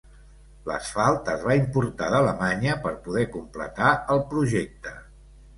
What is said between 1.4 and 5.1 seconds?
va importar d"Alemanya per poder completar el projecte.